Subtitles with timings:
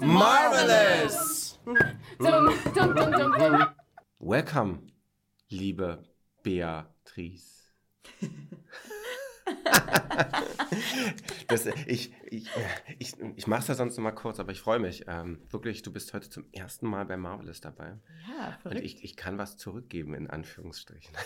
[0.00, 1.58] Marvelous!
[4.18, 4.90] Welcome,
[5.50, 6.02] liebe
[6.42, 7.70] Beatrice.
[11.48, 12.48] das, ich ich,
[12.98, 15.04] ich, ich mache es ja sonst noch mal kurz, aber ich freue mich.
[15.08, 17.96] Ähm, wirklich, du bist heute zum ersten Mal bei Marvelous dabei.
[18.28, 18.80] Ja, verrückt.
[18.80, 21.14] Und ich, ich kann was zurückgeben, in Anführungsstrichen.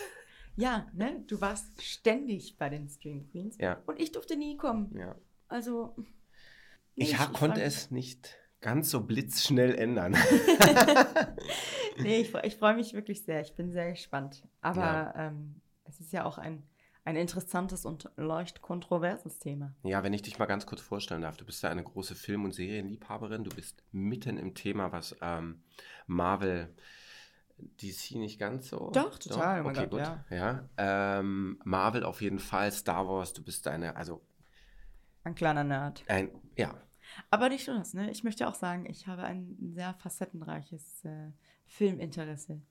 [0.55, 1.23] Ja, ne?
[1.25, 3.57] Du warst ständig bei den Stream Queens.
[3.59, 3.81] Ja.
[3.87, 4.95] Und ich durfte nie kommen.
[4.95, 5.15] Ja.
[5.47, 5.95] Also.
[6.93, 10.15] Ich, nee, ha- konnte freu- es nicht ganz so blitzschnell ändern.
[11.97, 13.41] Nee, ich, ich freue mich wirklich sehr.
[13.41, 14.43] Ich bin sehr gespannt.
[14.61, 15.27] Aber Ja.
[15.27, 15.55] ähm,
[15.85, 16.61] es ist ja auch ein,
[17.05, 19.73] ein interessantes und leicht kontroverses Thema.
[19.83, 22.45] Ja, wenn ich dich mal ganz kurz vorstellen darf, du bist ja eine große Film-
[22.45, 23.43] und Serienliebhaberin.
[23.43, 25.61] Du bist mitten im Thema, was ähm,
[26.07, 26.73] Marvel,
[27.57, 28.89] DC nicht ganz so.
[28.91, 30.37] Doch, total, mein Okay, Gott, gut.
[30.37, 30.69] Ja.
[30.77, 34.21] Ähm, Marvel auf jeden Fall, Star Wars, du bist eine, also
[35.23, 36.03] Ein kleiner Nerd.
[36.07, 36.73] ein, ja,
[37.29, 38.09] Aber nicht nur das, ne?
[38.11, 41.31] Ich möchte auch sagen, ich habe ein sehr facettenreiches äh,
[41.67, 42.61] Filminteresse.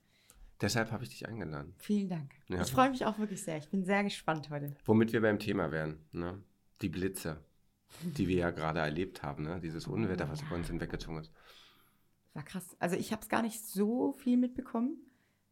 [0.62, 1.74] Deshalb habe ich dich eingeladen.
[1.78, 2.32] Vielen Dank.
[2.48, 2.62] Ja.
[2.62, 3.58] Ich freue mich auch wirklich sehr.
[3.58, 4.74] Ich bin sehr gespannt heute.
[4.84, 6.42] Womit wir beim Thema wären, ne?
[6.80, 7.44] Die Blitze,
[8.02, 9.60] die wir ja gerade erlebt haben, ne?
[9.60, 11.32] Dieses Unwetter, was über uns hinweggezogen ist.
[12.34, 12.76] War krass.
[12.78, 14.96] Also ich habe es gar nicht so viel mitbekommen,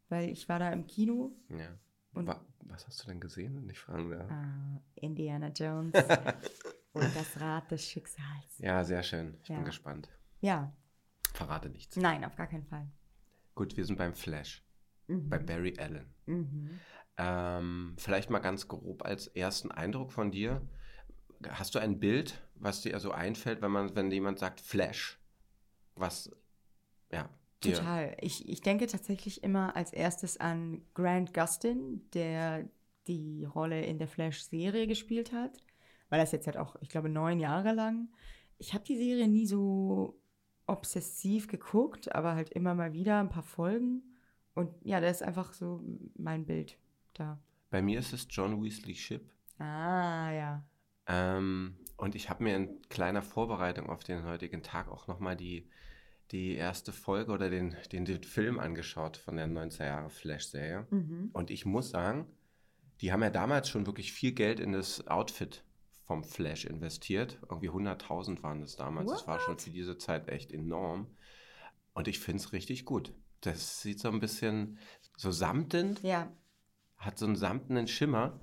[0.08, 1.33] weil ich war da im Kino.
[1.50, 1.69] Ja.
[2.14, 4.31] Und- Wa was hast du denn gesehen, wenn ich fragen darf?
[4.31, 5.92] Äh, Indiana Jones
[6.92, 8.58] und das Rad des Schicksals.
[8.58, 9.36] Ja, sehr schön.
[9.42, 9.56] Ich Ja.
[9.56, 10.08] bin gespannt.
[10.41, 10.72] Ja,
[11.34, 11.97] Verrate nichts.
[11.97, 12.86] nein, auf gar keinen Fall.
[13.56, 14.64] Gut, wir sind beim Flash,
[15.11, 15.28] Mhm.
[15.28, 16.06] bei Barry Allen.
[16.27, 16.80] Mhm.
[17.16, 20.62] Ähm, vielleicht mal ganz grob als ersten Eindruck von dir.
[21.48, 25.19] Hast du ein Bild, was dir so einfällt, wenn man, wenn jemand sagt Flash?
[25.97, 26.31] Was,
[27.11, 27.28] ja,
[27.64, 27.75] dir.
[27.75, 28.16] Total.
[28.20, 32.69] Ich, ich denke tatsächlich immer als erstes an Grant Gustin, der
[33.06, 35.58] die Rolle in der Flash-Serie gespielt hat.
[36.08, 38.09] Weil das jetzt halt auch, ich glaube, neun Jahre lang.
[38.59, 40.21] Ich habe die Serie nie so
[40.66, 44.09] obsessiv geguckt, aber halt immer mal wieder ein paar Folgen.
[44.55, 45.83] Und ja, das ist einfach so
[46.16, 46.77] mein Bild
[47.15, 47.38] da.
[47.71, 49.31] Bei mir ist es John Weasley Ship.
[49.59, 50.65] Ah, ja.
[51.06, 55.69] Ähm, und ich habe mir in kleiner Vorbereitung auf den heutigen Tag auch nochmal die,
[56.31, 60.87] die erste Folge oder den, den, den Film angeschaut von der 90er Jahre Flash-Serie.
[60.91, 61.31] Mhm.
[61.33, 62.27] Und ich muss sagen,
[63.00, 65.65] die haben ja damals schon wirklich viel Geld in das Outfit
[66.05, 67.39] vom Flash investiert.
[67.43, 69.10] Irgendwie 100.000 waren das damals.
[69.10, 71.06] Das war schon für diese Zeit echt enorm.
[71.94, 73.12] Und ich finde es richtig gut.
[73.41, 74.78] Das sieht so ein bisschen
[75.17, 76.31] so samtend, Ja,
[76.97, 78.41] hat so einen samtenen Schimmer.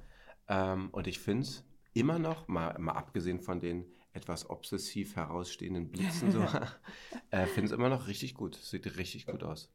[0.47, 1.63] Ähm, und ich finde es
[1.93, 6.41] immer noch, mal, mal abgesehen von den etwas obsessiv herausstehenden Blitzen, so,
[7.31, 8.55] äh, finde es immer noch richtig gut.
[8.55, 9.71] Sieht richtig gut aus.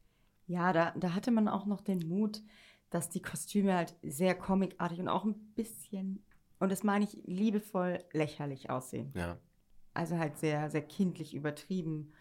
[0.47, 2.41] Ja, da, da hatte man auch noch den Mut,
[2.89, 6.23] dass die Kostüme halt sehr comicartig und auch ein bisschen,
[6.59, 9.11] und das meine ich liebevoll, lächerlich aussehen.
[9.15, 9.37] Ja.
[9.93, 12.13] Also halt sehr, sehr kindlich übertrieben.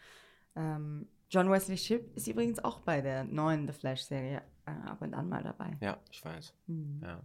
[0.55, 5.15] Ähm, John Wesley Shipp ist übrigens auch bei der neuen The Flash-Serie äh, ab und
[5.15, 5.79] an mal dabei.
[5.81, 6.55] Ja, ich weiß.
[6.67, 7.01] Hm.
[7.03, 7.23] Ja.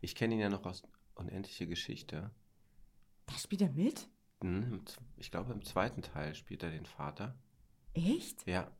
[0.00, 0.82] Ich kenne ihn ja noch aus
[1.16, 2.30] Unendliche Geschichte.
[3.26, 4.08] Da spielt er mit?
[4.40, 4.82] Hm,
[5.16, 7.34] Ich glaube, im zweiten Teil spielt er den Vater.
[7.92, 8.46] Echt?
[8.46, 8.70] Ja.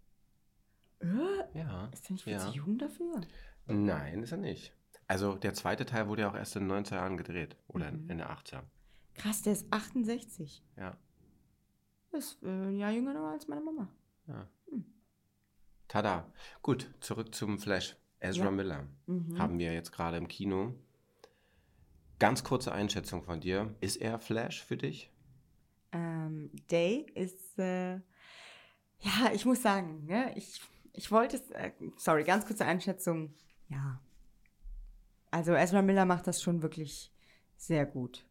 [1.01, 1.87] Äh, Ja.
[1.93, 2.39] ist er nicht viel ja.
[2.39, 3.21] zu jung dafür?
[3.67, 4.73] Nein, ist er nicht.
[5.09, 7.57] Also der zweite Teil wurde ja auch erst in den 90er Jahren gedreht.
[7.67, 8.09] Oder Mhm.
[8.09, 8.63] in den 80er.
[9.15, 10.65] Krass, der ist 68.
[10.77, 10.97] Ja.
[12.13, 13.89] Ist äh, ein Jahr jünger als meine Mama.
[14.29, 14.49] ja.
[15.91, 16.33] Tada.
[16.63, 17.97] Gut, zurück zum Flash.
[18.21, 18.51] Ezra Ja.
[18.53, 19.39] Miller Mhm.
[19.39, 20.75] haben wir jetzt gerade im Kino.
[22.21, 23.75] Ganz kurze Einschätzung von dir.
[23.81, 25.11] Ist er Flash für dich?
[25.91, 27.95] Ähm, Day ist, äh,
[29.01, 30.61] ja, ich muss sagen, ne, ich,
[30.93, 33.35] ich wollte es, äh, sorry, ganz kurze Einschätzung,
[33.69, 34.01] ja.
[35.33, 37.11] Also Ezra Miller macht das schon wirklich
[37.57, 38.25] sehr gut.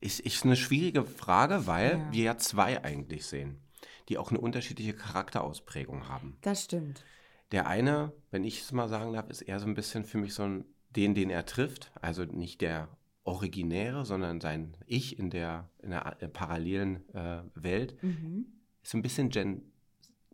[0.00, 2.12] Ist, ist eine schwierige Frage, weil Ja.
[2.12, 3.60] wir ja zwei eigentlich sehen,
[4.08, 6.36] die auch eine unterschiedliche Charakterausprägung haben.
[6.42, 7.04] Das stimmt.
[7.52, 10.34] Der eine, wenn ich es mal sagen darf, ist eher so ein bisschen für mich
[10.34, 11.92] so ein, den, den er trifft.
[12.00, 12.88] Also nicht der
[13.24, 18.00] Originäre, sondern sein Ich in der, in der äh, parallelen äh, Welt.
[18.02, 18.46] Mhm.
[18.82, 19.62] Ist ein bisschen Gen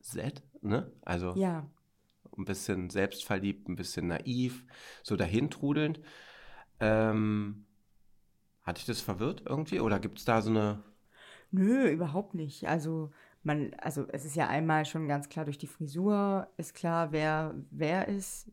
[0.00, 0.92] Z, ne?
[1.02, 1.68] Also Ja,
[2.36, 4.64] ein bisschen selbstverliebt, ein bisschen naiv,
[5.02, 6.00] so dahintrudelnd.
[6.80, 7.66] Ähm,
[8.62, 9.80] hat dich das verwirrt irgendwie?
[9.80, 10.82] Oder gibt es da so eine.
[11.50, 12.68] nö, überhaupt nicht.
[12.68, 13.10] Also
[13.46, 17.54] man, also es ist ja einmal schon ganz klar durch die Frisur ist klar, wer
[17.70, 18.50] wer ist.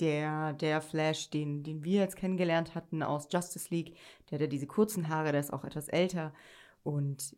[0.00, 3.96] Der, der Flash, den, den wir jetzt kennengelernt hatten aus Justice League,
[4.30, 6.32] der hat ja diese kurzen Haare, der ist auch etwas älter.
[6.84, 7.36] Und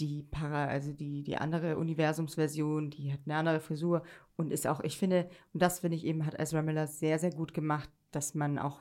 [0.00, 4.02] die Para, also die, die andere Universumsversion, die hat eine andere Frisur
[4.34, 7.30] und ist auch, ich finde, und das finde ich eben, hat Ezra Miller sehr, sehr
[7.30, 8.80] gut gemacht, dass man auch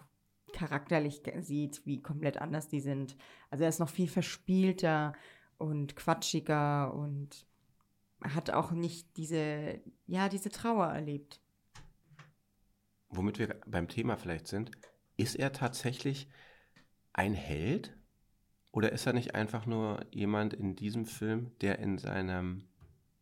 [0.52, 3.16] charakterlich sieht, wie komplett anders die sind.
[3.52, 5.14] Also er ist noch viel verspielter
[5.62, 7.46] und quatschiger und
[8.22, 11.42] hat auch nicht diese, ja, diese Trauer erlebt.
[13.10, 14.72] Womit wir beim Thema vielleicht sind,
[15.18, 16.30] ist er tatsächlich
[17.14, 17.98] ein Held?
[18.72, 22.70] Oder ist er nicht einfach nur jemand in diesem Film, der in seinem,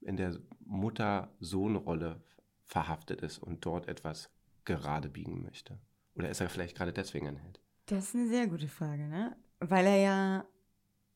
[0.02, 2.22] in der Mutter-Sohn-Rolle
[2.66, 4.30] verhaftet ist und dort etwas
[4.66, 5.80] gerade biegen möchte?
[6.16, 7.60] Oder ist er vielleicht gerade deswegen ein Held?
[7.88, 9.36] Das ist eine sehr gute Frage, ne?
[9.60, 10.46] Weil er ja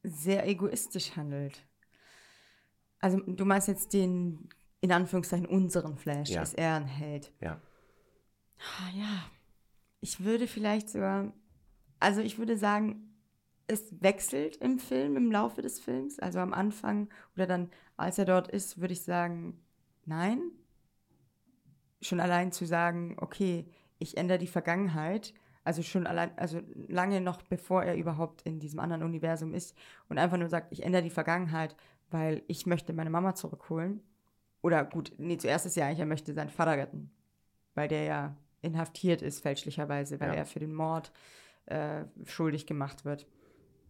[0.04, 1.66] sehr egoistisch handelt.
[3.00, 4.50] Also du meinst jetzt den,
[4.82, 6.42] in Anführungszeichen, unseren Flash, ja.
[6.42, 7.32] ist er ein Held.
[7.42, 7.60] Ja.
[8.60, 9.26] Ah, ja.
[10.00, 11.34] Ich würde vielleicht sogar,
[12.00, 13.14] also ich würde sagen,
[13.68, 16.20] es wechselt im Film, im Laufe des Films.
[16.20, 19.62] Also am Anfang oder dann, als er dort ist, würde ich sagen,
[20.06, 20.42] nein.
[22.02, 23.66] Schon allein zu sagen, okay,
[24.00, 25.34] ich ändere die Vergangenheit,
[25.64, 29.76] also schon allein, also lange noch bevor er überhaupt in diesem anderen Universum ist
[30.10, 31.76] und einfach nur sagt, ich ändere die Vergangenheit,
[32.12, 34.02] weil ich möchte meine Mama zurückholen.
[34.62, 37.12] Oder gut, nee, zuerst ist ja eigentlich, er möchte seinen Vater retten,
[37.76, 40.36] weil der ja inhaftiert ist, fälschlicherweise, weil ja.
[40.36, 41.12] er für den Mord
[41.66, 43.28] äh, schuldig gemacht wird.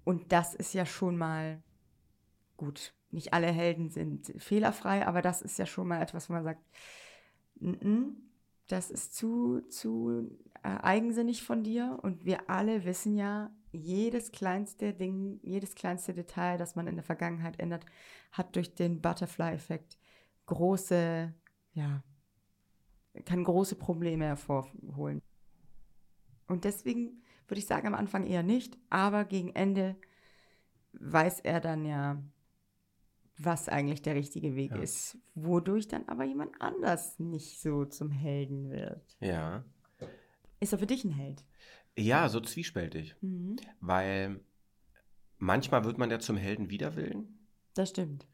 [0.04, 1.62] Und das ist ja schon mal
[2.58, 2.94] gut.
[3.12, 6.64] Nicht alle Helden sind fehlerfrei, aber das ist ja schon mal etwas, wo man sagt,
[7.62, 8.16] n -n,
[8.68, 10.30] das ist zu, zu
[10.64, 12.00] eigensinnig von dir.
[12.02, 17.04] Und wir alle wissen ja, jedes kleinste Ding, jedes kleinste Detail, das man in der
[17.04, 17.86] Vergangenheit ändert,
[18.32, 19.98] hat durch den Butterfly-Effekt
[20.46, 21.34] große,
[21.74, 22.04] ja,
[23.26, 25.22] kann große Probleme hervorholen.
[26.48, 29.96] Und deswegen würde ich sagen, am Anfang eher nicht, aber gegen Ende
[30.94, 32.22] weiß er dann ja,
[33.38, 34.78] was eigentlich der richtige Weg ja.
[34.78, 39.18] ist, wodurch dann aber jemand anders nicht so zum Helden wird.
[39.20, 39.66] Ja.
[40.64, 41.44] Ist er für dich ein Held?
[41.98, 43.18] Ja, so zwiespältig.
[43.20, 43.58] Mhm.
[43.82, 44.40] Weil
[45.38, 47.50] manchmal wird man ja zum Helden widerwillen.
[47.74, 48.26] Das stimmt.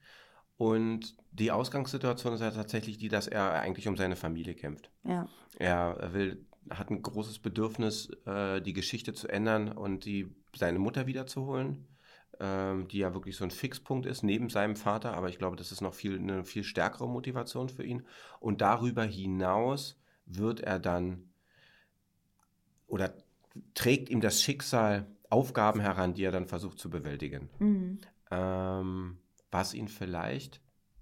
[0.55, 4.91] Und die Ausgangssituation ist ja tatsächlich die, dass er eigentlich um seine Familie kämpft.
[5.03, 5.27] Ja.
[5.57, 11.07] Er will, hat ein großes Bedürfnis, äh, die Geschichte zu ändern und die, seine Mutter
[11.07, 11.87] wiederzuholen,
[12.39, 15.15] ähm, die ja wirklich so ein Fixpunkt ist neben seinem Vater.
[15.15, 18.05] Aber ich glaube, das ist noch viel, eine viel stärkere Motivation für ihn.
[18.39, 21.28] Und darüber hinaus wird er dann
[22.89, 23.13] oder
[23.74, 27.50] trägt ihm das Schicksal Aufgaben heran, die er dann versucht zu bewältigen.
[27.59, 28.00] Mhm.
[28.31, 29.18] Ähm,
[29.51, 30.62] was ihn vielleicht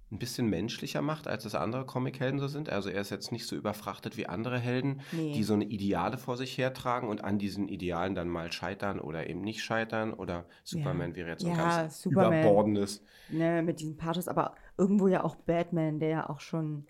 [0.09, 2.69] ein bisschen menschlicher macht, als es andere Comichelden so sind.
[2.69, 5.33] Also er ist jetzt nicht so überfrachtet wie andere Helden, nee.
[5.33, 9.29] die so eine Ideale vor sich hertragen und an diesen Idealen dann mal scheitern oder
[9.29, 10.13] eben nicht scheitern.
[10.13, 11.15] Oder Superman ja.
[11.17, 13.03] wäre jetzt so ein ja, ganz Superman, überbordendes.
[13.29, 16.85] Ne, mit diesem Pathos, aber irgendwo ja auch Batman, der ja auch schon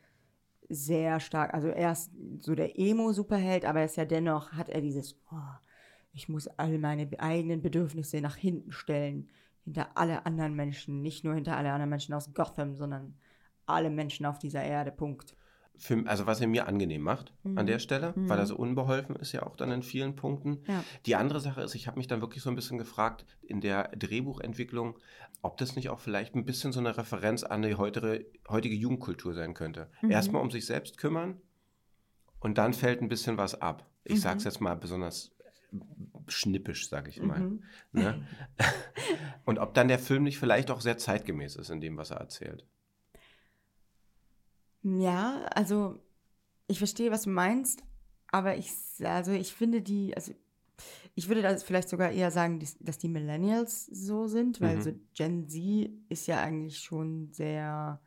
[0.69, 4.81] sehr stark, also er ist so der Emo-Superheld, aber er ist ja dennoch, hat er
[4.81, 5.56] dieses, oh,
[6.14, 9.30] ich muss all meine eigenen Bedürfnisse nach hinten stellen,
[9.64, 13.16] hinter alle anderen Menschen, nicht nur hinter alle anderen Menschen aus Gotham, sondern
[13.66, 15.36] alle Menschen auf dieser Erde, Punkt
[15.78, 17.58] für, also was er mir angenehm macht mhm.
[17.58, 18.30] an der Stelle, mhm.
[18.30, 20.60] weil er so unbeholfen ist ja auch dann in vielen Punkten.
[20.68, 20.84] Ja.
[21.06, 23.90] Die andere Sache ist, ich habe mich dann wirklich so ein bisschen gefragt in der
[23.90, 24.98] Drehbuchentwicklung,
[25.42, 29.34] ob das nicht auch vielleicht ein bisschen so eine Referenz an die heutige, heutige Jugendkultur
[29.34, 29.90] sein könnte.
[30.02, 30.12] Mhm.
[30.12, 31.40] Erstmal um sich selbst kümmern
[32.40, 33.86] und dann fällt ein bisschen was ab.
[34.04, 34.50] Ich sage es mhm.
[34.50, 35.31] jetzt mal besonders
[36.28, 37.40] schnippisch, sage ich mal.
[37.40, 37.64] Mhm.
[37.92, 38.28] Ne?
[39.46, 42.18] und ob dann der Film nicht vielleicht auch sehr zeitgemäß ist in dem, was er
[42.18, 42.66] erzählt.
[44.96, 46.00] Ja, also
[46.68, 47.84] ich verstehe, was du meinst,
[48.32, 48.72] aber ich,
[49.04, 50.34] also ich finde die, also
[51.16, 54.82] ich würde das vielleicht sogar eher sagen, dass die Millennials so sind, weil mhm.
[54.82, 58.00] so Gen Z ist ja eigentlich schon sehr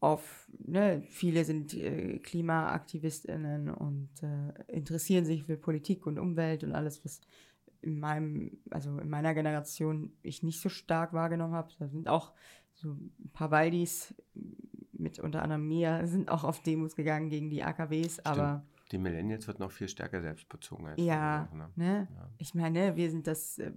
[0.00, 6.72] auf, ne, viele sind äh, KlimaaktivistInnen und äh, interessieren sich für Politik und Umwelt und
[6.72, 7.20] alles, was
[7.80, 11.72] in meinem, also in meiner Generation ich nicht so stark wahrgenommen habe.
[11.78, 12.32] Da sind auch
[12.74, 14.14] so ein paar Waldis
[15.08, 18.26] mit unter anderem mir sind auch auf Demos gegangen gegen die AKWs, Stimmt.
[18.26, 18.66] aber.
[18.92, 21.70] Die Millennials wird noch viel stärker selbstbezogen als ja, früher, ne?
[21.76, 22.08] ne?
[22.10, 22.30] ja.
[22.38, 23.72] Ich meine, wir sind das, äh,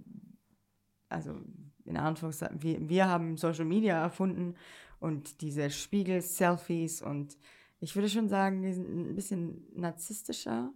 [1.08, 1.38] also
[1.84, 4.54] in Anführungszeichen, wir, wir haben Social Media erfunden
[5.00, 7.36] und diese Spiegel-Selfies und
[7.80, 10.72] ich würde schon sagen, die sind ein bisschen narzisstischer.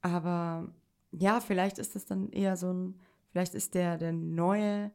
[0.00, 0.72] Aber
[1.12, 4.90] ja, vielleicht ist das dann eher so ein, vielleicht ist der der neue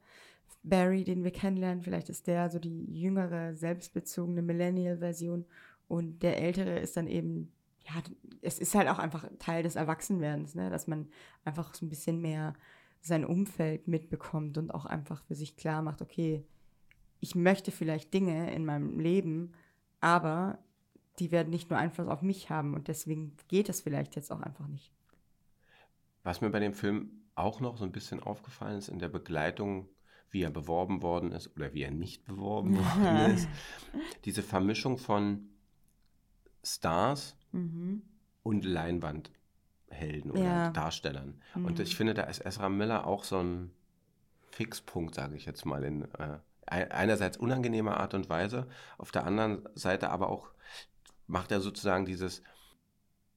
[0.63, 5.46] Barry, den wir kennenlernen, vielleicht ist der so die jüngere, selbstbezogene Millennial-Version
[5.88, 7.51] und der ältere ist dann eben,
[7.86, 8.01] ja,
[8.41, 10.70] es ist halt auch einfach Teil des Erwachsenwerdens, ne?
[10.70, 11.08] dass man
[11.46, 12.53] einfach so ein bisschen mehr
[13.01, 16.46] sein Umfeld mitbekommt und auch einfach für sich klar macht, okay,
[17.20, 19.53] ich möchte vielleicht Dinge in meinem Leben,
[20.00, 20.60] aber
[21.20, 24.41] die werden nicht nur Einfluss auf mich haben und deswegen geht das vielleicht jetzt auch
[24.41, 24.94] einfach nicht.
[26.24, 29.88] Was mir bei dem Film auch noch so ein bisschen aufgefallen ist in der Begleitung,
[30.32, 33.48] wie er beworben worden ist oder wie er nicht beworben worden ist,
[34.26, 35.50] diese Vermischung von
[36.64, 38.04] Stars mhm.
[38.44, 40.70] und Leinwandhelden oder ja.
[40.72, 41.42] Darstellern.
[41.56, 41.66] Mhm.
[41.66, 43.72] Und ich finde, da ist Ezra Miller auch so ein
[44.52, 48.68] Fixpunkt, sage ich jetzt mal, in äh, einerseits unangenehmer Art und Weise,
[48.98, 50.52] auf der anderen Seite aber auch
[51.28, 52.44] macht er sozusagen dieses,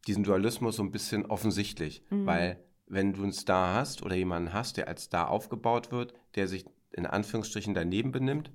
[0.07, 2.27] diesen Dualismus so ein bisschen offensichtlich, mhm.
[2.27, 6.49] weil wenn du einen Star hast oder jemanden hast, der als Star aufgebaut wird, der
[6.49, 8.51] sich in Anführungsstrichen daneben benimmt,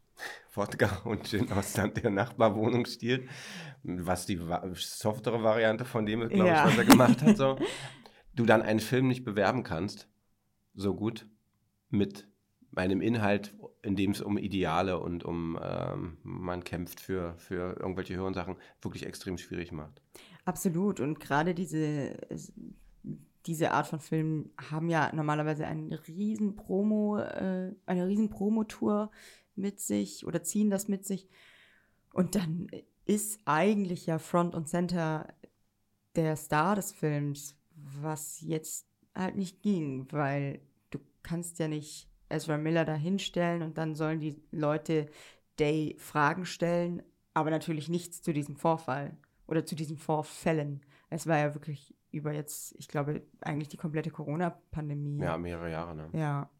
[0.54, 3.28] Wodka und Gin aus der Nachbarwohnung stiehlt,
[3.82, 4.40] was die
[4.74, 6.66] softere Variante von dem ist, glaube ja.
[6.66, 7.58] ich, was er gemacht hat, so,
[8.34, 10.08] du dann einen Film nicht bewerben kannst,
[10.74, 11.26] so gut,
[11.88, 12.28] mit
[12.76, 18.14] einem Inhalt, in dem es um Ideale und um ähm, man kämpft für, für irgendwelche
[18.14, 20.00] höheren Sachen, wirklich extrem schwierig macht.
[20.44, 21.00] Absolut.
[21.00, 22.16] Und gerade diese,
[23.46, 29.10] diese Art von Filmen haben ja normalerweise einen riesen Promo, äh, eine riesen Promotour
[29.56, 31.28] mit sich oder ziehen das mit sich.
[32.12, 32.68] Und dann
[33.04, 35.32] ist eigentlich ja Front und Center
[36.16, 42.58] der Star des Films, was jetzt halt nicht ging, weil du kannst ja nicht Ezra
[42.58, 45.06] Miller da hinstellen und dann sollen die Leute
[45.58, 47.02] Day Fragen stellen,
[47.34, 49.16] aber natürlich nichts zu diesem Vorfall
[49.46, 50.80] oder zu diesen Vorfällen.
[51.10, 55.22] Es war ja wirklich über jetzt, ich glaube, eigentlich die komplette Corona-Pandemie.
[55.22, 56.08] Ja, mehrere Jahre, ne?
[56.12, 56.50] Ja.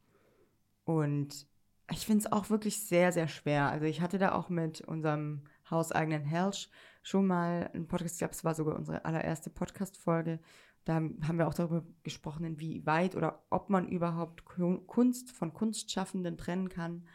[0.84, 1.46] Und
[1.90, 3.68] ich finde es auch wirklich sehr, sehr schwer.
[3.68, 6.68] Also ich hatte da auch mit unserem hauseigenen Helsch
[7.02, 10.40] schon mal einen Podcast, ich glaube, es war sogar unsere allererste Podcast-Folge,
[10.84, 16.68] da haben wir auch darüber gesprochen, inwieweit oder ob man überhaupt Kunst von Kunstschaffenden trennen
[16.68, 17.06] kann.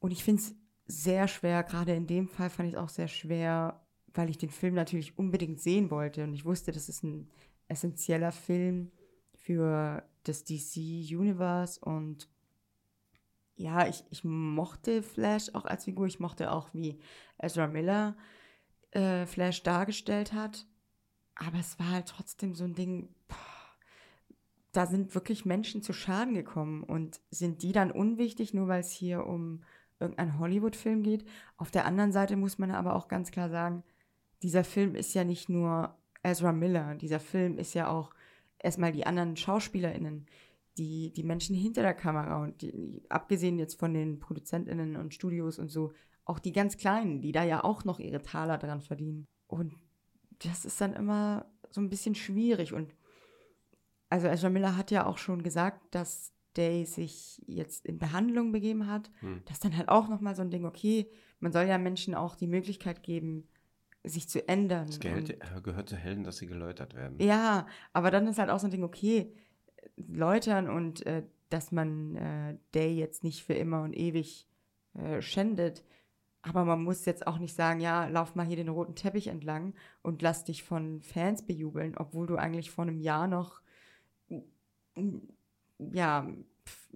[0.00, 0.54] Und ich finde es
[0.86, 3.80] sehr schwer, gerade in dem Fall fand ich es auch sehr schwer,
[4.14, 6.24] weil ich den Film natürlich unbedingt sehen wollte.
[6.24, 7.28] Und ich wusste, das ist ein
[7.68, 8.90] essentieller Film
[9.34, 10.76] für das DC
[11.12, 11.80] Universe.
[11.80, 12.28] Und
[13.56, 16.06] ja, ich, ich mochte Flash auch als Figur.
[16.06, 16.98] Ich mochte auch, wie
[17.38, 18.16] Ezra Miller
[18.90, 20.66] äh, Flash dargestellt hat.
[21.34, 23.36] Aber es war halt trotzdem so ein Ding, boah,
[24.72, 26.82] da sind wirklich Menschen zu Schaden gekommen.
[26.82, 29.62] Und sind die dann unwichtig, nur weil es hier um
[30.00, 31.24] irgendeinen Hollywood-Film geht?
[31.56, 33.84] Auf der anderen Seite muss man aber auch ganz klar sagen,
[34.42, 38.10] dieser Film ist ja nicht nur Ezra Miller, dieser Film ist ja auch
[38.58, 40.26] erstmal die anderen SchauspielerInnen,
[40.78, 45.58] die, die Menschen hinter der Kamera und die, abgesehen jetzt von den ProduzentInnen und Studios
[45.58, 45.92] und so,
[46.24, 49.26] auch die ganz Kleinen, die da ja auch noch ihre Taler dran verdienen.
[49.46, 49.74] Und
[50.44, 52.72] das ist dann immer so ein bisschen schwierig.
[52.72, 52.94] Und
[54.08, 58.86] also Ezra Miller hat ja auch schon gesagt, dass Day sich jetzt in Behandlung begeben
[58.86, 59.10] hat.
[59.20, 59.42] Hm.
[59.44, 62.36] Das ist dann halt auch nochmal so ein Ding, okay, man soll ja Menschen auch
[62.36, 63.48] die Möglichkeit geben,
[64.04, 64.88] sich zu ändern.
[64.88, 67.18] Es gehört, äh, gehört zu Helden, dass sie geläutert werden.
[67.20, 69.32] Ja, aber dann ist halt auch so ein Ding, okay,
[69.96, 74.48] läutern und äh, dass man äh, Day jetzt nicht für immer und ewig
[74.94, 75.84] äh, schändet,
[76.42, 79.74] aber man muss jetzt auch nicht sagen, ja, lauf mal hier den roten Teppich entlang
[80.02, 83.60] und lass dich von Fans bejubeln, obwohl du eigentlich vor einem Jahr noch,
[85.78, 86.28] ja,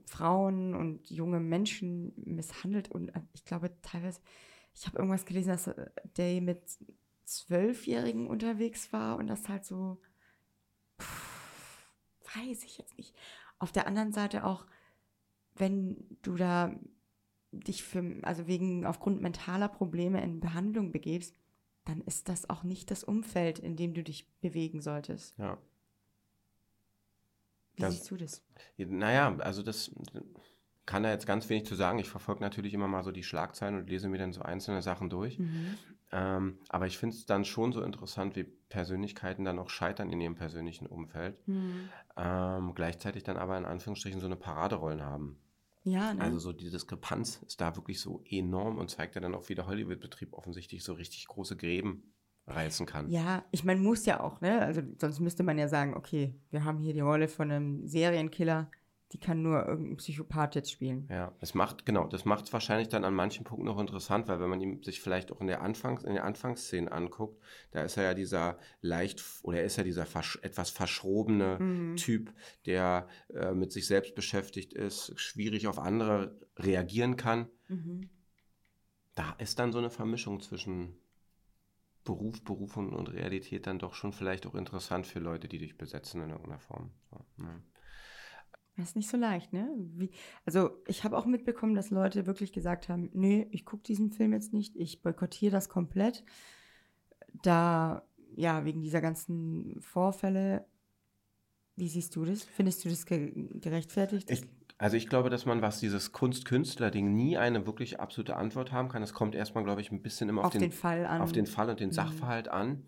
[0.07, 4.21] Frauen und junge Menschen misshandelt und äh, ich glaube teilweise,
[4.75, 6.61] ich habe irgendwas gelesen, dass äh, Day mit
[7.25, 10.01] Zwölfjährigen unterwegs war und das halt so,
[11.01, 11.87] pff,
[12.37, 13.15] weiß ich jetzt nicht.
[13.59, 14.67] Auf der anderen Seite auch,
[15.55, 16.75] wenn du da
[17.53, 21.37] dich für, also wegen aufgrund mentaler Probleme in Behandlung begibst,
[21.85, 25.39] dann ist das auch nicht das Umfeld, in dem du dich bewegen solltest.
[25.39, 25.59] Ja.
[27.75, 28.45] Wie das, siehst du das?
[28.79, 29.91] Naja, also das
[30.87, 31.99] kann da jetzt ganz wenig zu sagen.
[31.99, 35.11] Ich verfolge natürlich immer mal so die Schlagzeilen und lese mir dann so einzelne Sachen
[35.11, 35.39] durch.
[35.39, 35.79] Mhm.
[36.13, 40.21] Ähm, aber ich finde es dann schon so interessant, wie Persönlichkeiten dann auch scheitern in
[40.21, 41.37] ihrem persönlichen Umfeld.
[41.49, 41.89] Mhm.
[42.17, 45.39] Ähm, gleichzeitig dann aber in Anführungsstrichen so eine Paraderollen haben.
[45.85, 46.21] Ja, ne?
[46.23, 49.55] Also so die Diskrepanz ist da wirklich so enorm und zeigt ja dann auch, wie
[49.55, 52.15] der Hollywood-Betrieb offensichtlich so richtig große Gräben
[52.47, 53.11] reißen kann.
[53.11, 54.61] Ja, ich meine, muss ja auch, ne?
[54.61, 58.71] Also sonst müsste man ja sagen, okay, wir haben hier die Rolle von einem Serienkiller,
[59.13, 61.07] die kann nur irgendein Psychopath jetzt spielen.
[61.11, 64.41] Ja, das macht, genau, das macht es wahrscheinlich dann an manchen Punkten noch interessant, weil
[64.41, 67.97] wenn man ihn sich vielleicht auch in der Anfangs, in der Anfangsszene anguckt, da ist
[67.97, 71.97] er ja dieser leicht, oder er ist ja dieser versch etwas verschrobene mhm.
[71.97, 72.33] Typ,
[72.67, 77.49] der äh, mit sich selbst beschäftigt ist, schwierig auf andere reagieren kann.
[77.69, 78.09] Mhm.
[79.15, 80.97] Da ist dann so eine Vermischung zwischen
[82.03, 86.21] Beruf, Berufung und Realität dann doch schon vielleicht auch interessant für Leute, die dich besetzen
[86.23, 86.91] in irgendeiner Form.
[87.11, 87.63] So, ne?
[88.77, 89.69] Das ist nicht so leicht, ne?
[89.77, 90.11] Wie,
[90.45, 94.33] also ich habe auch mitbekommen, dass Leute wirklich gesagt haben, nee, ich gucke diesen Film
[94.33, 96.25] jetzt nicht, ich boykottiere das komplett.
[97.43, 98.03] Da,
[98.37, 100.67] ja, wegen dieser ganzen Vorfälle.
[101.77, 102.45] Wie siehst du das?
[102.45, 104.31] Findest du das ge gerechtfertigt?
[104.31, 104.43] Ich,
[104.79, 109.03] also ich glaube, dass man, was dieses Kunst-Künstler-Ding nie eine wirklich absolute Antwort haben kann.
[109.03, 111.21] Es kommt erstmal, glaube ich, ein bisschen immer auf, auf den, den, Fall an.
[111.21, 111.95] Auf den Fall und den mhm.
[111.95, 112.85] Sachverhalt an.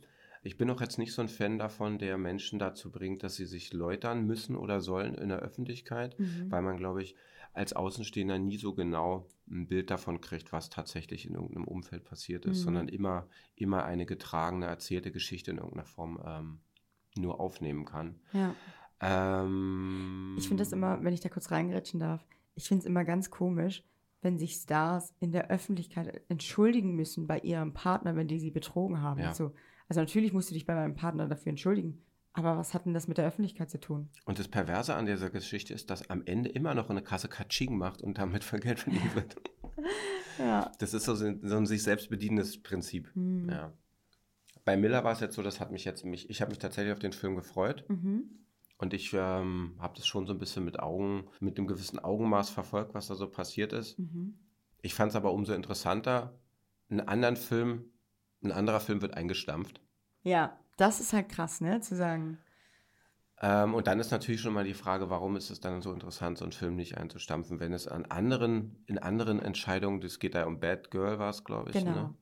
[0.47, 3.47] Ich bin auch jetzt nicht so ein Fan davon, der Menschen dazu bringt, dass sie
[3.47, 6.51] sich läutern müssen oder sollen in der Öffentlichkeit, mhm.
[6.51, 7.17] weil man, glaube ich,
[7.53, 12.45] als Außenstehender nie so genau ein Bild davon kriegt, was tatsächlich in irgendeinem Umfeld passiert
[12.45, 12.65] ist, mhm.
[12.65, 13.27] sondern immer,
[13.57, 16.59] immer eine getragene, erzählte Geschichte in irgendeiner Form ähm,
[17.17, 18.21] nur aufnehmen kann.
[18.33, 18.55] Ja.
[19.01, 22.25] Ähm, ich finde das immer, wenn ich da kurz reingerätschen darf,
[22.55, 23.83] ich finde es immer ganz komisch,
[24.23, 29.01] wenn sich Stars in der Öffentlichkeit entschuldigen müssen bei ihrem Partner, wenn die sie betrogen
[29.01, 29.21] haben.
[29.21, 29.35] Ja.
[29.35, 29.57] So, also
[29.95, 32.03] natürlich musst du dich bei meinem Partner dafür entschuldigen.
[32.33, 34.11] Aber was hat denn das mit der Öffentlichkeit zu tun?
[34.27, 37.79] Und das Perverse an dieser Geschichte ist, dass am Ende immer noch eine Kasse Katsching
[37.79, 39.37] macht und damit für Geld verdient wird.
[40.39, 40.71] ja.
[40.79, 43.09] Das ist so, so ein sich selbst bedienendes Prinzip.
[43.15, 43.49] Hm.
[43.49, 43.73] Ja.
[44.67, 46.93] Bei Miller war es jetzt so, das hat mich jetzt, mich, ich habe mich tatsächlich
[46.93, 47.87] auf den Film gefreut.
[47.89, 48.25] Mhm.
[48.79, 52.51] Und ich ähm, habe das schon so ein bisschen mit Augen, mit einem gewissen Augenmaß
[52.51, 53.99] verfolgt, was da so passiert ist.
[53.99, 54.39] Mhm.
[54.83, 56.39] Ich fand es aber umso interessanter,
[56.91, 57.87] einen anderen Film
[58.43, 59.81] ein anderer Film wird eingestampft.
[60.23, 62.39] Ja, das ist halt krass, ne, zu sagen.
[63.41, 66.39] Ähm, und dann ist natürlich schon mal die Frage, warum ist es dann so interessant,
[66.39, 70.47] so einen Film nicht einzustampfen, wenn es an anderen, in anderen Entscheidungen, das geht da
[70.47, 71.85] um Bad Girl war es, glaube ich, ne?
[71.85, 72.03] genau.
[72.03, 72.15] ne?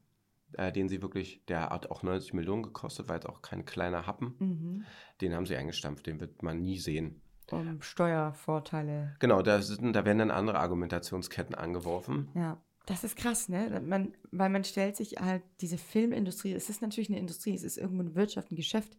[0.57, 4.07] Äh, den sie wirklich, der hat auch 90 Millionen gekostet, war jetzt auch kein kleiner
[4.07, 4.35] Happen.
[4.39, 4.85] Mhm.
[5.21, 7.21] Den haben sie eingestampft, den wird man nie sehen.
[7.51, 9.15] Um Steuervorteile.
[9.19, 12.31] Genau, da, sind, da werden dann andere Argumentationsketten angeworfen.
[12.35, 12.63] Ja.
[12.87, 13.83] Das ist krass, ne?
[13.85, 17.79] Man, weil man stellt sich halt diese Filmindustrie, es ist natürlich eine Industrie, es ist
[17.79, 18.97] irgendwo eine Wirtschaft, ein Geschäft,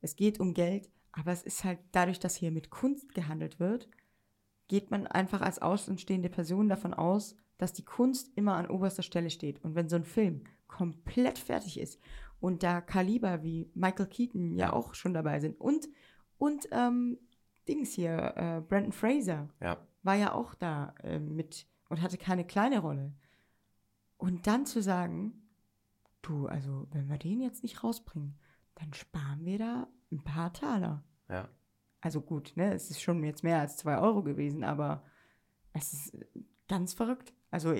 [0.00, 3.88] es geht um Geld, aber es ist halt dadurch, dass hier mit Kunst gehandelt wird,
[4.66, 9.30] geht man einfach als außenstehende Person davon aus, dass die Kunst immer an oberster Stelle
[9.30, 9.64] steht.
[9.64, 12.00] Und wenn so ein Film komplett fertig ist
[12.40, 15.88] und da Kaliber wie Michael Keaton ja auch schon dabei sind und,
[16.38, 17.18] und ähm,
[17.66, 19.78] Dings hier, äh, Brandon Fraser ja.
[20.02, 23.12] war ja auch da äh, mit und hatte keine kleine Rolle.
[24.18, 25.32] Und dann zu sagen,
[26.22, 28.38] du, also wenn wir den jetzt nicht rausbringen,
[28.74, 31.04] dann sparen wir da ein paar Taler.
[31.28, 31.48] Ja.
[32.00, 35.02] Also gut, ne, es ist schon jetzt mehr als zwei Euro gewesen, aber
[35.72, 36.18] es ist
[36.68, 37.32] ganz verrückt.
[37.50, 37.74] Also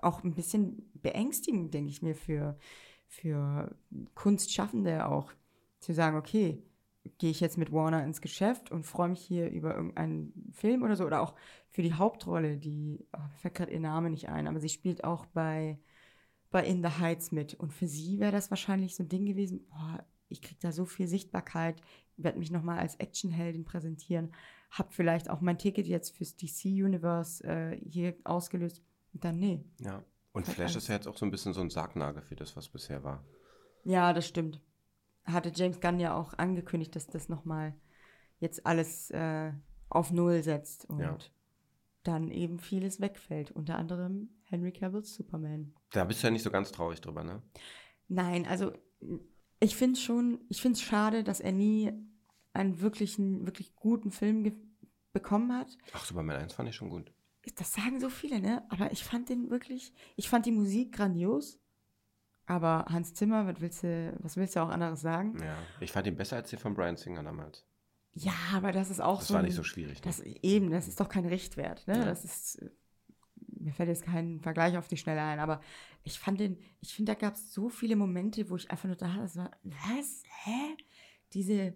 [0.00, 2.58] auch ein bisschen beängstigend, denke ich mir, für,
[3.06, 3.76] für
[4.14, 5.32] Kunstschaffende auch.
[5.80, 6.67] Zu sagen, okay,
[7.18, 10.96] gehe ich jetzt mit Warner ins Geschäft und freue mich hier über irgendeinen Film oder
[10.96, 11.04] so.
[11.04, 11.34] Oder auch
[11.70, 15.04] für die Hauptrolle, die, oh, mir fällt gerade ihr Name nicht ein, aber sie spielt
[15.04, 15.78] auch bei,
[16.50, 17.54] bei In the Heights mit.
[17.54, 20.84] Und für sie wäre das wahrscheinlich so ein Ding gewesen, boah, ich kriege da so
[20.84, 21.80] viel Sichtbarkeit,
[22.16, 24.32] werde mich nochmal als Actionheldin präsentieren,
[24.70, 28.82] habe vielleicht auch mein Ticket jetzt fürs DC-Universe äh, hier ausgelöst.
[29.14, 29.64] Und dann, nee.
[29.80, 32.54] Ja, und Flash ist ja jetzt auch so ein bisschen so ein Sargnagel für das,
[32.56, 33.24] was bisher war.
[33.84, 34.60] Ja, das stimmt
[35.32, 37.74] hatte James Gunn ja auch angekündigt, dass das nochmal
[38.40, 39.52] jetzt alles äh,
[39.88, 41.18] auf Null setzt und ja.
[42.02, 43.50] dann eben vieles wegfällt.
[43.50, 45.74] Unter anderem Henry Cavill's Superman.
[45.92, 47.42] Da bist du ja nicht so ganz traurig drüber, ne?
[48.08, 48.72] Nein, also
[49.60, 51.92] ich finde schon, ich finde es schade, dass er nie
[52.52, 54.52] einen wirklichen, wirklich guten Film
[55.12, 55.76] bekommen hat.
[55.92, 57.12] Ach, Superman 1 fand ich schon gut.
[57.56, 58.64] Das sagen so viele, ne?
[58.68, 61.58] Aber ich fand den wirklich, ich fand die Musik grandios.
[62.48, 65.38] Aber Hans Zimmer, was willst du, was willst du auch anderes sagen?
[65.38, 67.62] Ja, ich fand ihn besser als den von Brian Singer damals.
[68.14, 69.34] Ja, aber das ist auch das so.
[69.34, 69.98] Das war nicht so schwierig.
[69.98, 70.04] Ne?
[70.04, 71.86] Das, eben, das ist doch kein Richtwert.
[71.86, 71.98] Ne?
[71.98, 72.04] Ja.
[72.06, 72.64] Das ist,
[73.58, 75.60] mir fällt jetzt kein Vergleich auf die Schnelle ein, aber
[76.04, 78.96] ich fand den, ich finde, da gab es so viele Momente, wo ich einfach nur
[78.96, 80.22] dachte, das war, was?
[80.44, 80.74] Hä?
[81.34, 81.74] Diese,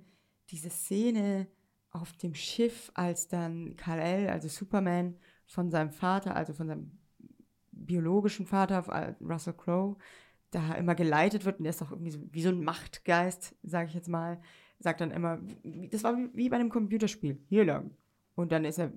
[0.48, 1.48] diese Szene
[1.90, 6.98] auf dem Schiff, als dann Kal-El, also Superman, von seinem Vater, also von seinem
[7.72, 9.98] biologischen Vater, Russell Crowe,
[10.52, 13.88] da immer geleitet wird und der ist auch irgendwie so, wie so ein Machtgeist, sage
[13.88, 14.40] ich jetzt mal,
[14.78, 15.40] sagt dann immer,
[15.90, 17.90] das war wie, bei einem Computerspiel, hier lang.
[18.34, 18.92] Und dann ist er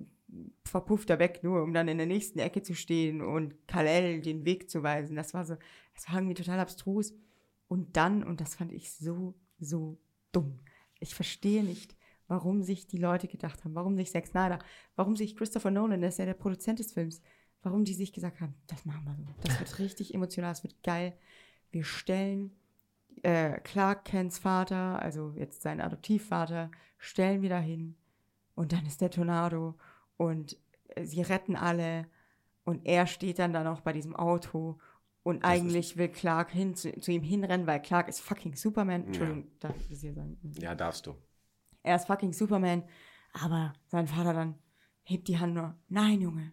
[0.64, 4.44] verpufft er weg, nur um dann in der nächsten Ecke zu stehen und Kalel den
[4.44, 5.16] Weg zu weisen.
[5.16, 5.56] Das war so,
[5.94, 7.14] das war irgendwie total abstrus.
[7.68, 9.98] Und dann, und das fand ich so, so
[10.32, 10.60] dumm.
[10.98, 11.96] Ich verstehe nicht,
[12.28, 14.58] warum sich die Leute gedacht haben, warum sich Zack Snyder,
[14.96, 17.22] warum sich Christopher Nolan, der ist ja der Produzent des Films,
[17.62, 19.24] warum die sich gesagt haben, das machen wir so.
[19.42, 21.16] Das wird richtig emotional, das wird geil
[21.76, 22.56] wir stellen
[23.22, 27.96] äh, Clark Kents Vater, also jetzt sein Adoptivvater, stellen wir dahin
[28.54, 29.74] und dann ist der Tornado
[30.16, 30.56] und
[30.88, 32.06] äh, sie retten alle
[32.64, 34.78] und er steht dann da noch bei diesem Auto
[35.22, 39.04] und das eigentlich will Clark hin zu, zu, ihm hinrennen, weil Clark ist fucking Superman.
[39.04, 39.50] Entschuldigung, ja.
[39.60, 40.38] darf ich das hier sagen?
[40.58, 41.14] Ja, darfst du.
[41.82, 42.84] Er ist fucking Superman,
[43.34, 44.54] aber sein Vater dann,
[45.02, 45.76] hebt die Hand nur.
[45.88, 46.52] Nein, Junge.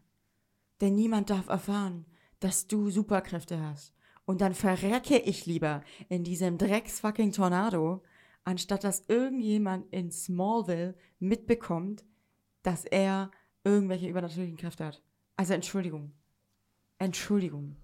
[0.81, 2.07] Denn niemand darf erfahren,
[2.41, 3.93] dass du Superkräfte hast.
[4.25, 8.03] Und dann verrecke ich lieber in diesem Drecksfucking Tornado,
[8.43, 12.05] anstatt dass irgendjemand in Smallville mitbekommt,
[12.61, 13.31] dass er
[13.63, 15.03] irgendwelche übernatürlichen Kräfte hat.
[15.35, 16.13] Also Entschuldigung.
[16.99, 17.75] Entschuldigung.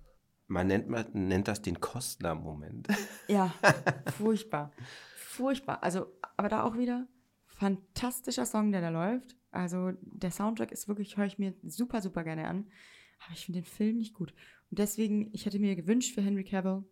[0.47, 2.88] Man nennt, man nennt das den Kostner-Moment.
[3.28, 3.54] Ja,
[4.17, 4.71] furchtbar.
[5.15, 5.84] furchtbar.
[5.84, 7.08] Also, aber da auch wieder
[7.45, 9.36] fantastischer Song, der da läuft.
[9.52, 12.67] Also der Soundtrack ist wirklich, höre ich mir super, super gerne an.
[13.23, 14.34] Aber ich finde den Film nicht gut.
[14.69, 16.84] Und deswegen, ich hätte mir gewünscht für Henry Cavill,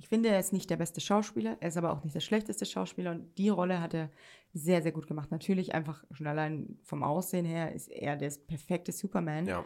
[0.00, 2.64] ich finde, er ist nicht der beste Schauspieler, er ist aber auch nicht der schlechteste
[2.64, 4.10] Schauspieler und die Rolle hat er
[4.54, 5.30] sehr, sehr gut gemacht.
[5.30, 9.46] Natürlich einfach schon allein vom Aussehen her ist er der perfekte Superman.
[9.46, 9.64] Ja.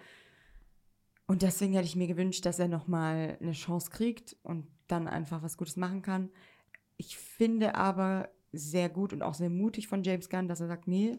[1.26, 5.42] Und deswegen hätte ich mir gewünscht, dass er nochmal eine Chance kriegt und dann einfach
[5.42, 6.30] was Gutes machen kann.
[6.96, 10.88] Ich finde aber sehr gut und auch sehr mutig von James Gunn, dass er sagt,
[10.88, 11.16] nee,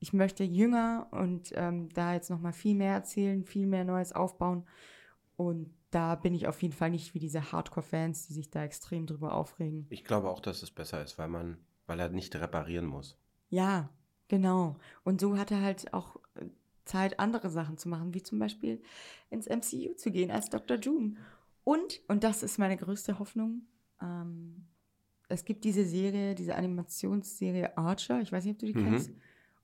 [0.00, 4.64] ich möchte jünger und ähm, da jetzt nochmal viel mehr erzählen, viel mehr Neues aufbauen.
[5.36, 9.06] Und da bin ich auf jeden Fall nicht wie diese Hardcore-Fans, die sich da extrem
[9.06, 9.86] drüber aufregen.
[9.90, 13.18] Ich glaube auch, dass es besser ist, weil man, weil er nicht reparieren muss.
[13.48, 13.88] Ja,
[14.28, 14.76] genau.
[15.04, 16.46] Und so hat er halt auch äh,
[16.84, 18.82] Zeit, andere Sachen zu machen, wie zum Beispiel
[19.30, 20.76] ins MCU zu gehen als Dr.
[20.76, 21.16] Doom.
[21.64, 23.66] Und, und das ist meine größte Hoffnung,
[24.00, 24.68] ähm,
[25.28, 28.84] es gibt diese Serie, diese Animationsserie Archer, ich weiß nicht, ob du die mhm.
[28.84, 29.10] kennst.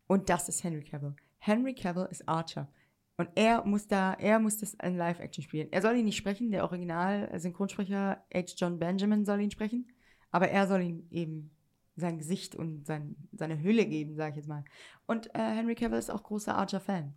[0.07, 1.15] Und das ist Henry Cavill.
[1.39, 2.69] Henry Cavill ist Archer.
[3.17, 5.69] Und er muss da, er muss das in Live-Action spielen.
[5.71, 8.55] Er soll ihn nicht sprechen, der Original-Synchronsprecher H.
[8.57, 9.89] John Benjamin soll ihn sprechen,
[10.31, 11.51] aber er soll ihm eben
[11.97, 14.65] sein Gesicht und sein, seine Hülle geben, sage ich jetzt mal.
[15.07, 17.15] Und äh, Henry Cavill ist auch großer Archer-Fan.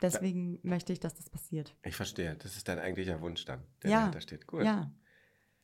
[0.00, 0.60] Deswegen ja.
[0.62, 1.76] möchte ich, dass das passiert.
[1.84, 2.36] Ich verstehe.
[2.36, 3.98] Das ist dein eigentlicher Wunsch dann, der ja.
[3.98, 4.46] dahinter steht.
[4.46, 4.64] Gut.
[4.64, 4.92] Ja.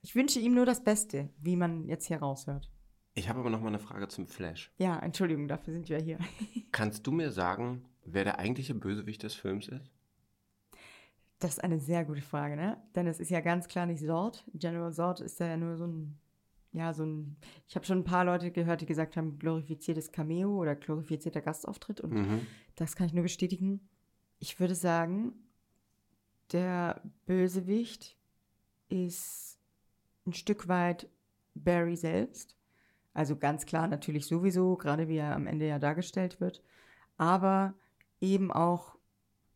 [0.03, 2.71] Ich wünsche ihm nur das Beste, wie man jetzt hier raushört.
[3.15, 4.73] Ich habe aber noch mal eine Frage zum Flash.
[4.77, 6.19] Ja, Entschuldigung, dafür sind wir hier.
[6.73, 9.91] Kannst du mir sagen, wer der eigentliche Bösewicht des Films ist?
[11.39, 12.83] Das ist eine sehr gute Frage, ne?
[12.95, 14.45] Denn es ist ja ganz klar nicht Zord.
[14.55, 16.19] General Zord ist ja nur so ein,
[16.73, 17.37] ja, so ein,
[17.69, 22.01] ich habe schon ein paar Leute gehört, die gesagt haben, glorifiziertes Cameo oder glorifizierter Gastauftritt
[22.01, 22.47] und mhm.
[22.75, 23.89] das kann ich nur bestätigen.
[24.41, 25.35] Ich würde sagen,
[26.53, 28.17] der Bösewicht
[28.89, 29.59] ist
[30.27, 31.09] ein Stück weit
[31.55, 32.57] Barry selbst.
[33.15, 36.63] Also ganz klar natürlich sowieso, gerade wie er am Ende ja dargestellt wird.
[37.17, 37.75] Aber
[38.21, 38.97] eben auch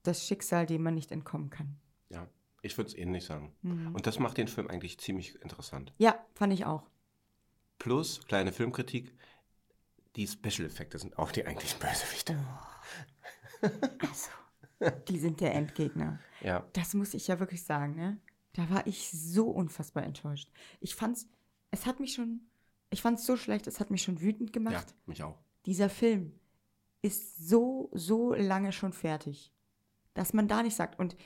[0.05, 1.77] das Schicksal, dem man nicht entkommen kann.
[2.09, 2.29] Ja,
[2.63, 3.53] ich würde es ähnlich sagen.
[3.63, 3.95] Mhm.
[3.95, 5.93] Und das macht den Film eigentlich ziemlich interessant.
[5.99, 6.89] Ja, fand ich auch.
[7.79, 9.13] Plus, kleine Filmkritik,
[10.17, 12.39] die Special-Effekte sind auch die eigentlichen Bösewichte.
[13.63, 13.69] Oh.
[14.01, 14.31] Also,
[15.09, 16.21] die sind der Endgegner.
[16.41, 16.67] Ja.
[16.73, 18.21] Das muss ich ja wirklich sagen, ne?
[18.55, 20.51] Da war ich so unfassbar enttäuscht.
[20.81, 21.29] Ich fand's,
[21.71, 22.48] es hat mich schon,
[22.91, 24.89] ich fand's so schlecht, es hat mich schon wütend gemacht.
[24.89, 25.39] Ja, mich auch.
[25.67, 26.33] Dieser Film
[27.03, 29.53] ist so, so lange schon fertig,
[30.15, 30.99] dass man da nicht sagt.
[30.99, 31.17] Und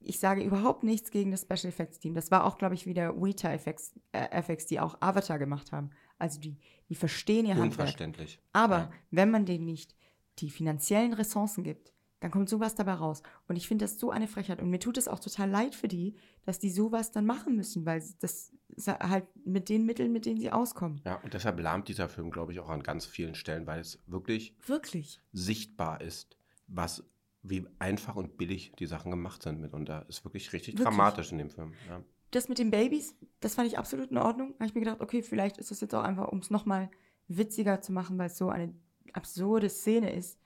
[0.00, 2.14] ich sage überhaupt nichts gegen das Special Effects Team.
[2.14, 5.90] Das war auch, glaube ich, wieder Weta FX, äh, FX, die auch Avatar gemacht haben.
[6.18, 6.58] Also die,
[6.88, 7.80] die verstehen ihr Handwerk.
[7.80, 8.40] Unverständlich.
[8.52, 8.92] Aber ja.
[9.10, 9.94] wenn man denen nicht
[10.38, 13.22] die finanziellen Ressourcen gibt, dann kommt sowas dabei raus.
[13.46, 14.60] Und ich finde das so eine Frechheit.
[14.60, 17.86] Und mir tut es auch total leid für die, dass die sowas dann machen müssen,
[17.86, 18.52] weil das
[18.86, 21.00] halt mit den Mitteln, mit denen sie auskommen.
[21.04, 24.02] Ja, und deshalb lahmt dieser Film, glaube ich, auch an ganz vielen Stellen, weil es
[24.06, 27.04] wirklich, wirklich sichtbar ist, was
[27.42, 30.04] wie einfach und billig die Sachen gemacht sind mitunter.
[30.08, 30.84] Ist wirklich richtig wirklich?
[30.84, 31.72] dramatisch in dem Film.
[31.88, 32.02] Ja.
[32.30, 34.50] Das mit den Babys, das fand ich absolut in Ordnung.
[34.50, 36.90] Da habe ich mir gedacht, okay, vielleicht ist das jetzt auch einfach, um es nochmal
[37.26, 38.74] witziger zu machen, weil es so eine
[39.12, 40.38] absurde Szene ist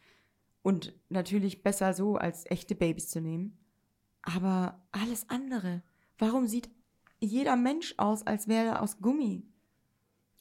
[0.63, 3.59] und natürlich besser so, als echte Babys zu nehmen.
[4.23, 5.83] Aber alles andere.
[6.19, 6.71] Warum sieht
[7.23, 9.47] jeder Mensch aus, als wäre er aus Gummi?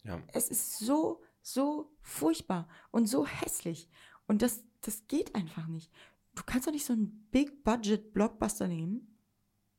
[0.04, 0.20] Ja.
[0.34, 3.88] Es ist so, so furchtbar und so hässlich.
[4.28, 5.92] Und das, das geht einfach nicht.
[6.36, 9.16] Du kannst doch nicht so einen Big-Budget-Blockbuster nehmen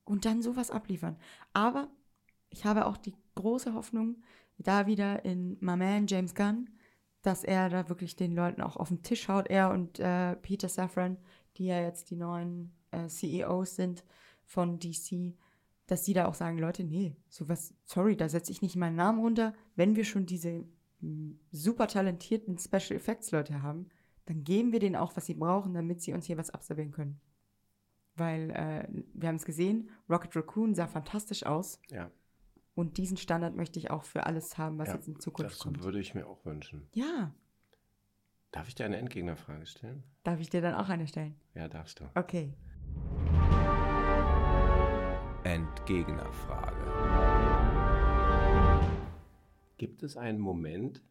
[0.04, 1.16] und dann sowas abliefern.
[1.52, 1.88] Aber
[2.50, 4.22] ich habe auch die große Hoffnung,
[4.58, 6.70] da wieder in My Man James Gunn,
[7.22, 9.48] dass er da wirklich den Leuten auch auf den Tisch haut.
[9.48, 11.16] Er und äh, Peter Safran,
[11.56, 14.04] die ja jetzt die neuen äh, CEOs sind
[14.44, 15.34] von DC,
[15.92, 19.20] dass die da auch sagen, Leute, nee, sowas, sorry, da setze ich nicht meinen Namen
[19.20, 19.52] runter.
[19.76, 20.64] Wenn wir schon diese
[21.00, 23.90] hm, super talentierten Special Effects Leute haben,
[24.24, 27.20] dann geben wir denen auch, was sie brauchen, damit sie uns hier was abservieren können.
[28.14, 31.78] Weil äh, wir haben es gesehen, Rocket Raccoon sah fantastisch aus.
[31.90, 32.10] Ja.
[32.74, 35.58] Und diesen Standard möchte ich auch für alles haben, was ja, jetzt in Zukunft das
[35.58, 35.76] kommt.
[35.76, 36.88] Das würde ich mir auch wünschen.
[36.94, 37.34] Ja.
[38.50, 40.04] Darf ich dir eine Endgegnerfrage stellen?
[40.24, 41.38] Darf ich dir dann auch eine stellen?
[41.54, 42.04] Ja, darfst du.
[42.14, 42.54] Okay.
[45.44, 46.76] Endgegnerfrage.
[49.76, 51.02] Gibt es einen Moment,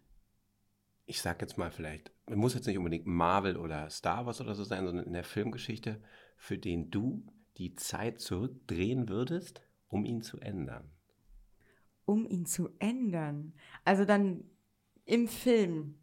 [1.05, 4.63] ich sag jetzt mal vielleicht, muss jetzt nicht unbedingt Marvel oder Star Wars oder so
[4.63, 6.01] sein, sondern in der Filmgeschichte,
[6.37, 7.25] für den du
[7.57, 10.89] die Zeit zurückdrehen würdest, um ihn zu ändern?
[12.05, 13.53] Um ihn zu ändern?
[13.83, 14.45] Also dann
[15.03, 15.99] im Film.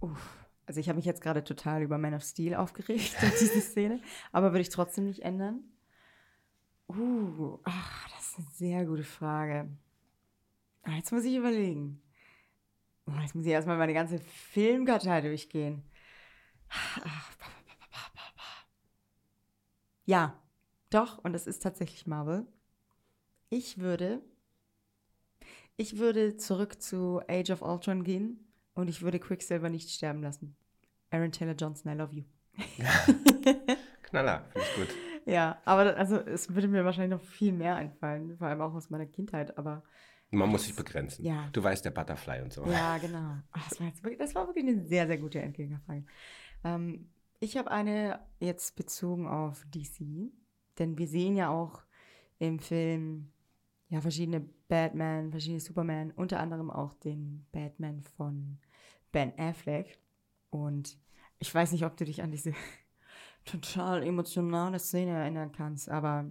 [0.00, 0.46] Uff.
[0.66, 4.00] Also ich habe mich jetzt gerade total über Man of Steel aufgeregt, diese Szene,
[4.30, 5.64] aber würde ich trotzdem nicht ändern.
[6.96, 9.68] Uh, ach, das ist eine sehr gute Frage.
[10.82, 12.02] Ah, jetzt muss ich überlegen.
[13.06, 15.82] Oh, jetzt muss ich erstmal meine ganze Filmkartei durchgehen.
[20.04, 20.36] Ja,
[20.90, 22.46] doch, und es ist tatsächlich Marvel.
[23.48, 24.22] Ich würde,
[25.76, 30.56] ich würde zurück zu Age of Ultron gehen und ich würde Quicksilver nicht sterben lassen.
[31.10, 32.24] Aaron Taylor Johnson, I love you.
[34.02, 35.09] Knaller, finde ich gut.
[35.30, 38.90] Ja, aber also es würde mir wahrscheinlich noch viel mehr einfallen, vor allem auch aus
[38.90, 39.82] meiner Kindheit, aber.
[40.32, 41.24] Man muss sich begrenzen.
[41.24, 41.48] Ja.
[41.52, 42.64] Du weißt, der Butterfly und so.
[42.66, 43.36] Ja, genau.
[43.50, 46.04] Ach, das, war jetzt wirklich, das war wirklich eine sehr, sehr gute Endgegnerfrage.
[46.62, 47.08] Ähm,
[47.40, 50.30] ich habe eine jetzt bezogen auf DC,
[50.78, 51.82] denn wir sehen ja auch
[52.38, 53.32] im Film
[53.88, 58.58] ja verschiedene Batman, verschiedene Superman, unter anderem auch den Batman von
[59.10, 59.98] Ben Affleck.
[60.50, 60.96] Und
[61.38, 62.52] ich weiß nicht, ob du dich an diese
[63.44, 66.26] total emotionale Szene erinnern kannst, aber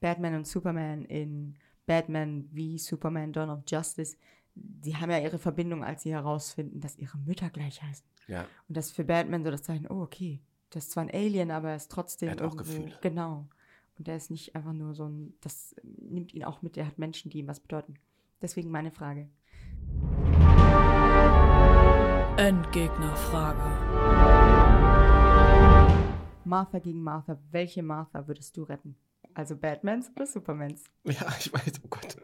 [0.00, 4.16] Batman und Superman in Batman wie Superman Dawn of Justice,
[4.54, 8.06] die haben ja ihre Verbindung, als sie herausfinden, dass ihre Mütter gleich heißen.
[8.26, 8.46] Ja.
[8.68, 10.40] Und das ist für Batman so das Zeichen, oh, okay,
[10.70, 12.28] das ist zwar ein Alien, aber er ist trotzdem.
[12.28, 12.98] Er hat auch Gefühle.
[13.00, 13.48] Genau.
[13.98, 16.98] Und der ist nicht einfach nur so ein, das nimmt ihn auch mit, er hat
[16.98, 17.94] Menschen, die ihm was bedeuten.
[18.42, 19.28] Deswegen meine Frage.
[22.36, 23.62] Endgegnerfrage.
[26.46, 27.38] Martha gegen Martha.
[27.50, 28.96] Welche Martha würdest du retten?
[29.34, 30.84] Also Batmans oder Supermans?
[31.04, 32.16] Ja, ich weiß, oh Gott.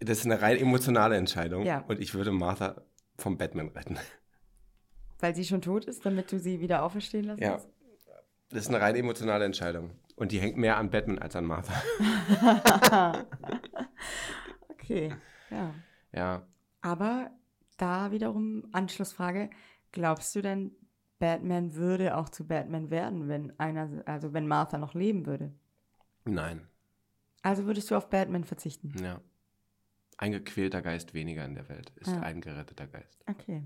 [0.00, 1.64] Das ist eine rein emotionale Entscheidung.
[1.64, 1.84] Ja.
[1.86, 2.82] Und ich würde Martha
[3.18, 3.98] vom Batman retten.
[5.20, 7.60] Weil sie schon tot ist, damit du sie wieder auferstehen lassen Ja.
[8.50, 9.90] Das ist eine rein emotionale Entscheidung.
[10.14, 11.74] Und die hängt mehr an Batman als an Martha.
[14.86, 15.12] Okay,
[15.50, 15.74] ja.
[16.12, 16.46] Ja.
[16.80, 17.32] Aber
[17.76, 19.50] da wiederum Anschlussfrage,
[19.90, 20.76] glaubst du denn,
[21.18, 25.52] Batman würde auch zu Batman werden, wenn einer, also wenn Martha noch leben würde?
[26.24, 26.66] Nein.
[27.42, 28.92] Also würdest du auf Batman verzichten?
[29.02, 29.20] Ja.
[30.18, 32.20] Ein gequälter Geist weniger in der Welt ist Ja.
[32.20, 33.22] ein geretteter Geist.
[33.26, 33.62] Okay.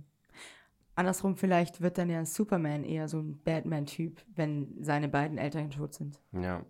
[0.95, 5.95] Andersrum, vielleicht wird dann ja Superman eher so ein Batman-Typ, wenn seine beiden Eltern tot
[5.95, 6.21] sind.
[6.33, 6.65] Ja.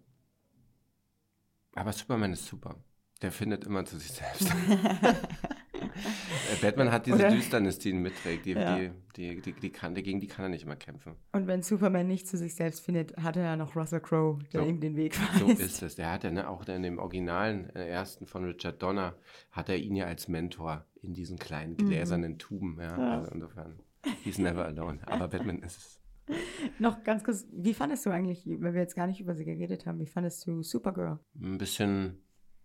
[1.75, 2.77] Aber Superman ist super.
[3.23, 4.51] Der findet immer zu sich selbst.
[6.53, 7.31] Äh, Batman hat diese Oder?
[7.31, 8.47] Düsternis, die ihn mitträgt.
[8.47, 8.77] Die, Ja.
[8.79, 11.15] die, die, die, die kann, gegen die kann er nicht immer kämpfen.
[11.33, 14.63] Und wenn Superman nicht zu sich selbst findet, hat er ja noch Russell Crowe, der
[14.63, 14.67] So.
[14.69, 15.61] ihm den Weg So weist.
[15.61, 15.97] ist es.
[15.97, 19.15] Der hat ja ne, auch in dem originalen äh, ersten von Richard Donner,
[19.51, 22.79] hat er ihn ja als Mentor in diesen kleinen gläsernen Tuben.
[22.81, 22.95] Ja?
[22.97, 23.01] Mhm.
[23.03, 23.19] Ja.
[23.19, 23.81] Also insofern,
[24.23, 24.99] he's never alone.
[25.07, 26.01] Aber Batman ist es.
[26.79, 29.87] Noch ganz kurz, wie fandest du eigentlich, weil wir jetzt gar nicht über sie geredet
[29.87, 31.19] haben, wie fandest du Supergirl?
[31.41, 32.23] ein bisschen,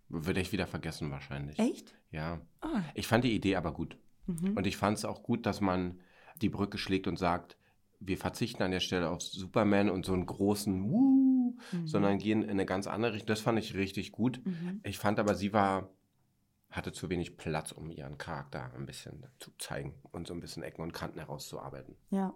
[0.08, 1.58] würde ich wieder vergessen wahrscheinlich.
[1.58, 1.96] Echt?
[2.16, 2.42] Ja.
[2.62, 3.98] Ah, Ich fand die Idee aber gut.
[4.26, 4.56] mhm.
[4.58, 6.00] Und ich fand es auch gut, dass man
[6.42, 7.58] die Brücke schlägt und sagt,
[8.00, 11.88] wir verzichten an der Stelle auf Superman und so einen großen Wuh, Mhm.
[11.88, 13.28] sondern gehen in eine ganz andere Richtung.
[13.28, 14.42] Das fand ich richtig gut.
[14.46, 14.82] Mhm.
[14.84, 15.90] Ich fand aber, sie war,
[16.70, 20.64] hatte zu wenig Platz, um ihren Charakter ein bisschen zu zeigen und so ein bisschen
[20.64, 21.96] Ecken und Kanten herauszuarbeiten.
[22.10, 22.34] Ja.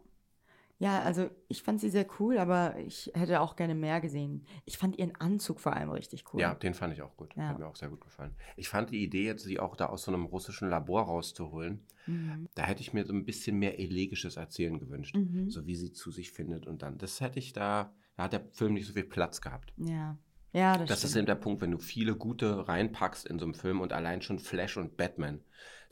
[0.81, 4.45] Ja, also ich fand sie sehr cool, aber ich hätte auch gerne mehr gesehen.
[4.63, 6.39] Ich fand ihren Anzug vor allem richtig cool.
[6.39, 7.35] Ja, den fand ich auch gut.
[7.35, 7.49] Ja.
[7.49, 8.33] Hat mir auch sehr gut gefallen.
[8.55, 12.47] Ich fand die Idee, jetzt sie auch da aus so einem russischen Labor rauszuholen, Mhm.
[12.55, 15.15] da hätte ich mir so ein bisschen mehr elegisches Erzählen gewünscht.
[15.15, 15.49] Mhm.
[15.49, 16.97] So wie sie zu sich findet und dann.
[16.97, 19.73] Das hätte ich da, da hat der Film nicht so viel Platz gehabt.
[19.77, 20.17] Ja.
[20.53, 23.53] Ja, das, Das ist eben der Punkt, wenn du viele gute reinpackst in so einem
[23.53, 25.41] Film und allein schon Flash und Batman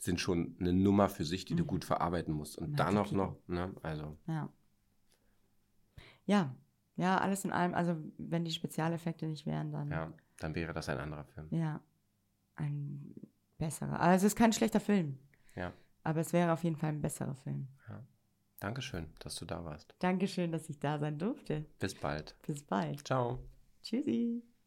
[0.00, 1.68] sind schon eine Nummer für sich, die du Mhm.
[1.68, 2.58] gut verarbeiten musst.
[2.58, 4.48] Und dann auch noch, ne, also, Ja.
[6.28, 6.54] Ja.
[6.96, 10.88] Ja, alles in allem, also wenn die Spezialeffekte nicht wären, dann ja, dann wäre das
[10.88, 11.46] ein anderer Film.
[11.50, 11.80] ja,
[12.56, 13.14] ein
[13.56, 14.00] besserer.
[14.00, 15.16] Also es ist kein schlechter Film,
[15.54, 15.72] Ja.
[16.02, 17.68] aber es wäre auf jeden Fall ein besserer Film.
[18.60, 19.94] Dankeschön, dass du da warst.
[20.00, 21.64] Dankeschön, dass ich da sein durfte.
[21.78, 22.34] Bis bald.
[22.42, 23.06] Bis bald.
[23.06, 23.38] Ciao.
[23.82, 24.42] Tschüssi.